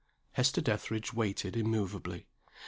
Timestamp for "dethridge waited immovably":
0.61-2.25